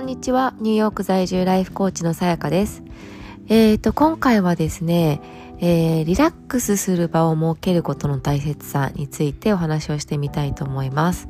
[0.00, 0.54] こんにちは。
[0.60, 2.82] ニューヨーク在住ライフコーチのさやかです。
[3.48, 5.20] えっ、ー、と、今回はですね、
[5.58, 11.28] えー、リラックスする場を設けることの大切さについてお話をしてみたいと思います。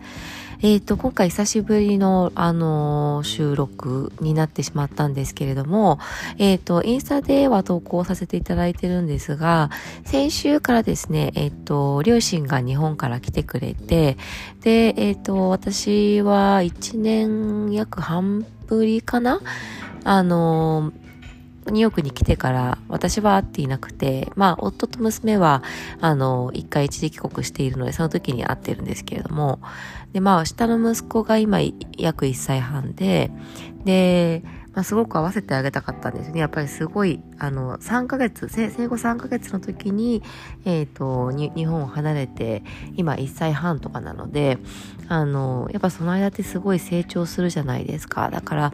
[0.63, 5.99] えっ、ー、と、今回久しぶりの、あのー、収録になってしまったんですけれども、
[6.39, 9.71] えっ、ー、と、インスタでは投稿させていただいてるんですが、
[10.05, 14.17] 先週からですね、えっ、と、両親が日本から来てくれて、
[14.61, 18.47] で、えっ、と、私は1年約半
[18.77, 19.41] ぶりかな？
[20.05, 20.93] あの
[21.67, 25.63] ニューヨークに来てから私は会っていなくて、まあ、夫と娘は、
[26.01, 29.61] あの、一回一時帰国しているので、その時に会ってるんですけれども、
[30.13, 31.59] で、まあ、下の息子が今
[31.99, 33.31] 約1歳半で、
[33.85, 36.41] で、まあ、すごく合わせてあげたかったんですね。
[36.41, 40.23] やっぱりすごい、あの、3ヶ月、生後3ヶ月の時に、
[40.65, 42.63] えっ、ー、と、日本を離れて、
[42.95, 44.59] 今1歳半とかなので、
[45.09, 48.31] あの、やっぱその間ってすごい成長するじゃないですか。
[48.31, 48.73] だから、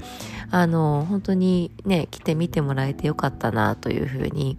[0.51, 4.59] あの、本当にね、来てみてもらえてよかったな、というふうに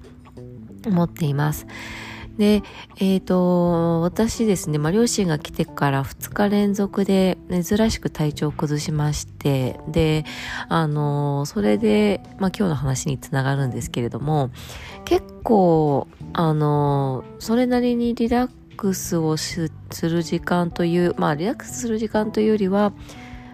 [0.85, 1.67] 思っています。
[2.37, 2.61] で、
[2.99, 10.23] えっ、ー、と、私ですね、まあ、両親が来てから2日連続で珍しく体調を崩しまして、で、
[10.69, 14.51] あの、それで、まあ、今日の話につながるんですけれども、
[15.05, 19.71] 結構、あの、それなりにリラックスをす
[20.03, 22.93] る時間という、まあ、リラックスする時間というよりは、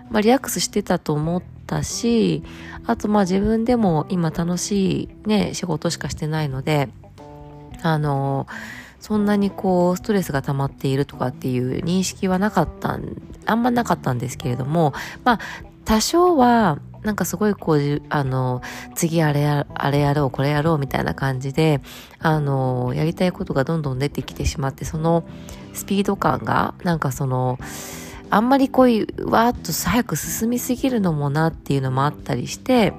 [0.09, 2.43] まあ、リラックスしてたと思ったし、
[2.85, 6.89] あと、まあ、自分でも今楽しいね、仕事しかしてないので、
[7.83, 8.47] あの、
[8.99, 15.39] そんなにこう、ストレスが溜まっているとかっていう認識はなかったんあんまなかったんですけれども、まあ、
[15.85, 18.61] 多少は、なんかすごいこう、あの、
[18.95, 21.81] 次あれや、あれやろう、これやろうみたいな感じで、
[22.19, 25.25] あの、やりたいことがどんどん出てきてしまって、その
[25.73, 27.59] スピード感が、なんかその、
[28.29, 32.93] あんまりこういう、わーっと早く進みすぎるのもなっていうのもあったりして、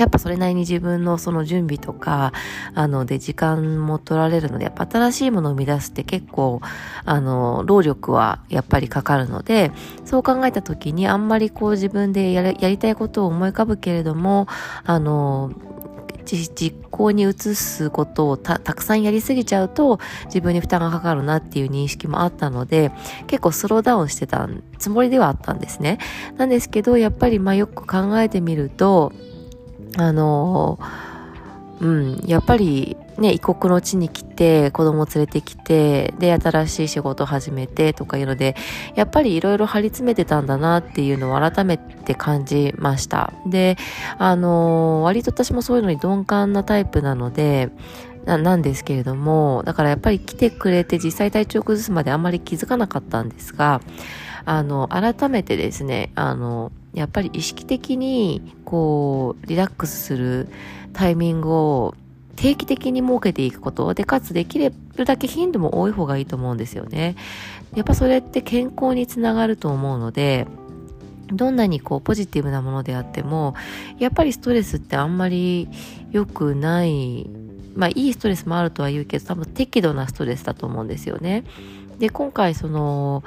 [0.00, 2.32] やっぱそれなりに自分のその準備とか、
[2.74, 6.60] あの、で時間も取られるので、やっぱ新しいものを生み出すって結構、
[7.04, 9.72] あの、労力はやっぱりかかるので、
[10.04, 14.46] そう考えた時にあんまりこう自分でやりたいことを思い浮かぶけれども、
[14.84, 15.52] あの、
[16.24, 22.92] 実行に移すことをたくさんやりすぎちゃうと自分に負担がかかるなっていう認識もあったので
[23.26, 25.98] 結構スローダウンしてたつもりではあったんですね。
[26.36, 29.12] なんですけどやっぱりまあよく考えてみると
[29.96, 30.78] あの
[31.80, 38.54] うん、やっぱりね、異国の地に来て、子供連れてきて、で、新しい仕事を始めてとかいうので、
[38.94, 43.32] やっぱりいろいろ張り詰めてたんだなっていうのを改めて感じました。
[43.46, 43.76] で、
[44.18, 47.70] あの割と私もそういうのに鈍感なタイプなので、
[48.24, 53.80] ななんですけれども、だからやっぱり来てくれて実際体調崩すまであんまり気づかなかったんですが、
[54.44, 60.48] あの、改めてですね、あの、やっぱり意識的に、こう、リラックスする
[60.92, 61.94] タイミングを
[62.36, 64.72] 定期的に設けていくことで、かつできる
[65.04, 67.16] だけ頻度も多い方がいいと思うんですよね。
[67.74, 70.46] やっぱそれって健康につながると思うので、
[71.32, 73.54] どんなにこうポジティブなものであっても、
[73.98, 75.68] やっぱりストレスってあんまり
[76.10, 77.28] 良くない、
[77.76, 81.44] まあいいストレスもあるとは言うけど、多分適度なストレスだと思うんですよね。
[81.98, 83.22] で、今回その、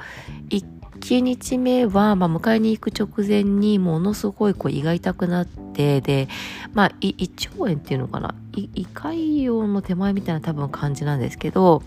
[1.00, 6.28] 1日目は、まあ、迎えに行く直前にものすごいこう胃が痛くなって、で、
[6.72, 8.34] まあ、胃腸炎っていうのかな？
[8.52, 11.82] 胃潰瘍の手前みたいな多分感じなんですけど、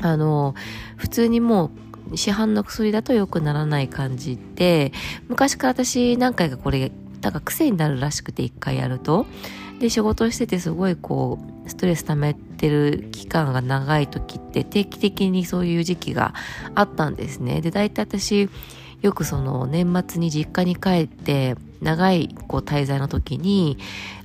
[0.00, 0.54] あの、
[0.96, 1.70] 普通にも
[2.10, 4.92] う市販の薬だと良くならない感じで、
[5.28, 9.26] 昔から私何回かこれ、なんか癖になるらしくて一回やると。
[9.80, 16.34] で、仕事しててすごいこう、ストレス溜めてる期間が長い時って定期的にそういう時期が
[16.74, 17.60] あったんですね。
[17.60, 18.48] で、大体私、
[19.02, 23.76] よくその年末に実家に帰って長いこう滞在の時に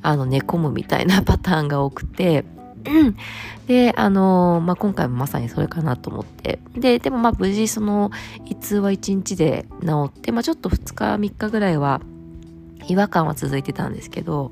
[0.02, 2.46] あの寝込むみたいなパターンが多くて
[3.68, 6.60] で、あのまあ、今回もまさにそれかなと思って。
[6.76, 8.12] で、でもま無事その
[8.46, 12.02] 胃痛は1日で治って、まあちょっと2日3日ぐらいは
[12.88, 14.52] 違和感は続いてたんですけど、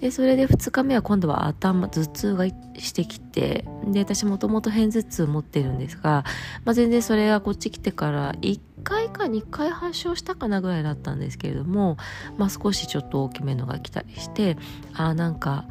[0.00, 6.24] でそれで2日目は今度は頭頭痛がしてきてで私もともと片頭痛持ってるんですが、
[6.64, 11.96] まあ、全然それがこっち来てから1回か2回発症したかなぐらいだったんですけれども、
[12.36, 14.56] まあ、少しちょっと大きめのが来たりして
[14.94, 15.64] あなんか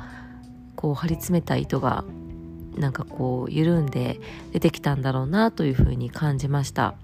[0.75, 2.03] こう張り詰めた糸が
[2.75, 4.19] なんかこう緩んで
[4.51, 6.95] 出てきたんだろうなというふうに感じました。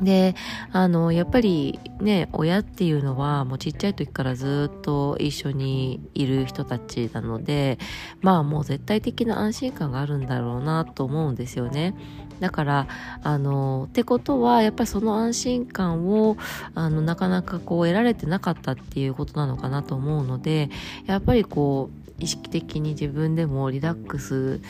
[0.00, 0.34] で、
[0.72, 7.78] あの、やっぱりね、親っていうのはもうちっちゃい時からずっと一緒にいる人たちなので、
[8.20, 11.94] まあもう絶対的な安心感があるんだろうなと思うんですよね。
[12.40, 12.88] だから、
[13.22, 16.36] あの、ってことは、やっぱりその安心感を、
[16.74, 20.70] あの、なかなかこう得られてなかったっていうことなのかなと思うので、
[21.06, 24.60] やっぱりこう、意識的に自分でもリラックス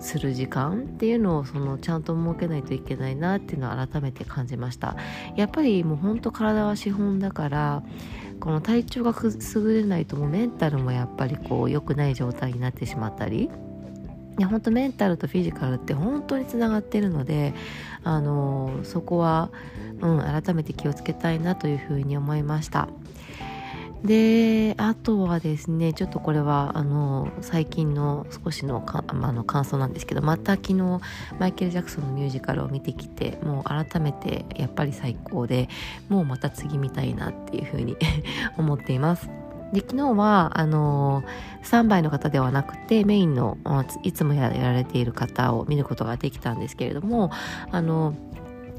[0.00, 4.96] する時間っていうのをそのちゃんと設けないといけないなっていうのを改めて感じました。
[5.36, 7.82] やっぱりもうほんと体は資本だから
[8.38, 13.50] この体調が優れないともうメンタルもやっぱりこう良くない状態になってしまったり
[14.40, 17.52] いや本当メンタルとフィジカルって本当につながってるので
[18.04, 19.50] あのそこは、
[20.00, 22.88] うん、改めて気をつけたいなというふうに思いました。
[24.02, 31.00] であとはですねちょっとこれはあの最近の少しのかあの感想なんですけどまた昨日
[31.38, 35.68] マイケル・ジャクソンのミュージカルを見てきてもう改めてやっぱり最高で
[36.08, 37.94] もうまた次見たいなっていうふうに
[38.56, 39.28] 思っています。
[39.72, 41.22] で昨日はあの
[41.62, 43.58] スタンバイの方ではなくてメインの
[44.02, 47.30] いつもやられている方を見ることができたんですけれども
[47.70, 48.14] あの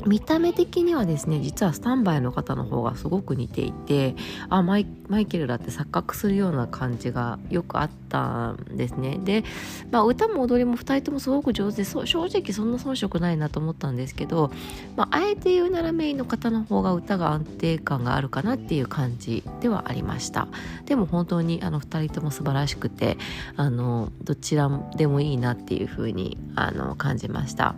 [0.05, 4.15] 見た目的にはですね実はスタンバイの方の方がすごく似ていて
[4.49, 4.85] あマイ
[5.27, 9.43] ケルだって錯覚するような感じがよくあったんですねで、
[9.91, 14.51] まあ、歌も踊りも2人ともすごく上手で正直そんな遜色ないなと思ったんですけど、
[14.95, 20.47] まあ、あえて言うならメインの方の方が歌が安定感があるかなっていう感じではありました
[20.85, 23.17] でも本当にあの2人とも素晴らしくて
[23.55, 27.75] あのどちらでもいいなっていう風にあに感じました。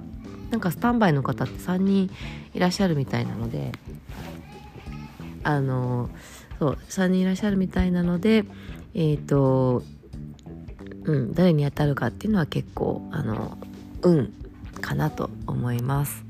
[0.54, 2.12] なんかスタンバイの方って3人
[2.54, 3.72] いらっしゃるみたいなので
[5.44, 6.12] あの
[6.60, 8.46] そう3人いらっしゃるみたいなので
[8.94, 9.82] えっ、ー、と
[11.06, 13.58] うん誰に当たるかっていうのは結構あの
[14.04, 14.32] 運
[14.80, 16.24] かなと思います。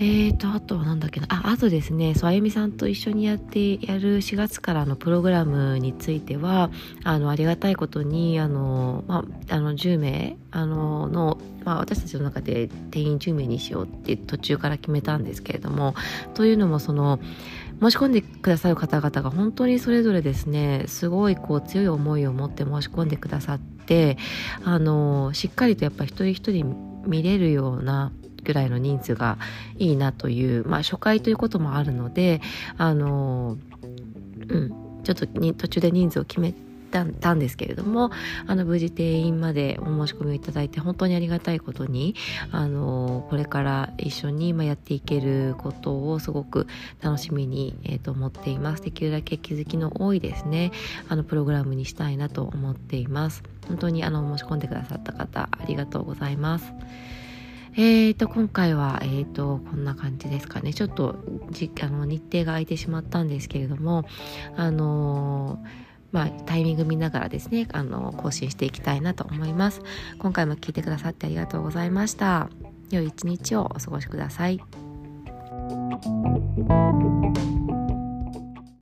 [0.00, 1.26] えーと、あとはなんだっけな。
[1.28, 6.70] あ、あとですね、そう、あゆみさんと一緒にやってやる4月からのプログラムについては、
[7.02, 15.96] あの、ありがたいことに、あの、まあ、あの、10名、あの、の、まあ、私たちの中で定員10名にしようって途中から決めたんですけれども、
[16.34, 17.18] というのも、その、
[17.80, 24.16] 申し込んでくださる方々が本当にそれぞれですね、すごいこう強い思いを持って申し込んでくださって、
[24.64, 28.12] あの、しっかりとやっぱ一人一人見れるような、
[28.48, 29.36] ぐらいの人数が
[29.76, 32.40] いいなという、まあ、初回ということもあるので
[32.78, 33.58] あの、
[34.48, 36.54] うん、ちょっとに途中で人数を決め
[36.88, 38.10] たんですけれども
[38.46, 42.14] あの無事定員までお申し込みをいただいて本当にありがたいことに
[42.50, 46.66] あのこれから一緒に今やっていけることをすごく
[47.02, 48.82] 楽しみに、えー、と思っています。
[48.82, 50.72] できるだけ気づきの多いですね
[51.10, 53.42] あのプログラムにしたいなと思っています。
[53.68, 56.72] 本当にあの申し込んでくださった方ありがとうございます。
[57.80, 60.74] えーと、今回は、えーと、こんな感じですかね。
[60.74, 61.14] ちょっと
[61.52, 64.04] じあの日程が空いてしまったんですけれども、
[64.56, 65.64] あの
[66.10, 69.82] まあ、タイミング見ながらですね、あの、更新していきたいなと思います。
[70.18, 72.50] 今回も聞いてくださってありがとうございました。
[72.90, 74.60] 良い一日をお過ごしください。